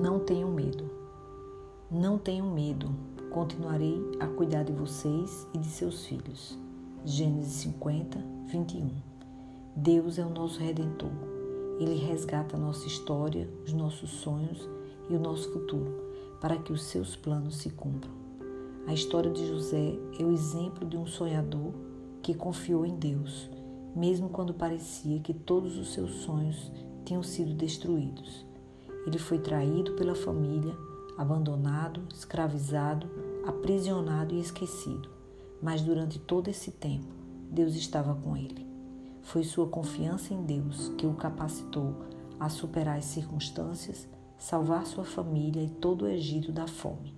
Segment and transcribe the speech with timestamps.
[0.00, 0.88] Não tenham medo.
[1.90, 2.88] Não tenham medo.
[3.32, 6.56] Continuarei a cuidar de vocês e de seus filhos.
[7.04, 8.16] Gênesis 50,
[8.46, 8.90] 21.
[9.74, 11.10] Deus é o nosso redentor.
[11.80, 14.68] Ele resgata a nossa história, os nossos sonhos
[15.10, 15.92] e o nosso futuro,
[16.40, 18.12] para que os seus planos se cumpram.
[18.86, 21.72] A história de José é o exemplo de um sonhador
[22.22, 23.50] que confiou em Deus,
[23.96, 26.70] mesmo quando parecia que todos os seus sonhos
[27.04, 28.46] tinham sido destruídos.
[29.08, 30.76] Ele foi traído pela família,
[31.16, 33.08] abandonado, escravizado,
[33.42, 35.08] aprisionado e esquecido.
[35.62, 37.06] Mas durante todo esse tempo,
[37.50, 38.66] Deus estava com ele.
[39.22, 41.94] Foi sua confiança em Deus que o capacitou
[42.38, 47.14] a superar as circunstâncias, salvar sua família e todo o Egito da fome.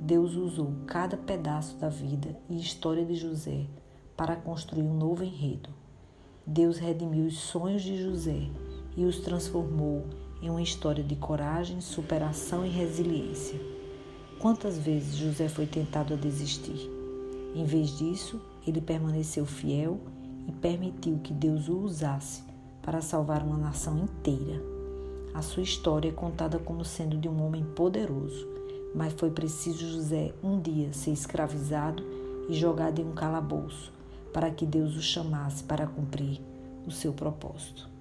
[0.00, 3.68] Deus usou cada pedaço da vida e história de José
[4.16, 5.70] para construir um novo enredo.
[6.44, 8.50] Deus redimiu os sonhos de José
[8.96, 10.04] e os transformou
[10.44, 13.58] em uma história de coragem, superação e resiliência.
[14.38, 16.90] Quantas vezes José foi tentado a desistir?
[17.54, 19.98] Em vez disso, ele permaneceu fiel
[20.46, 22.42] e permitiu que Deus o usasse
[22.82, 24.62] para salvar uma nação inteira.
[25.32, 28.46] A sua história é contada como sendo de um homem poderoso,
[28.94, 32.04] mas foi preciso José um dia ser escravizado
[32.50, 33.90] e jogado em um calabouço
[34.30, 36.38] para que Deus o chamasse para cumprir
[36.86, 37.93] o seu propósito.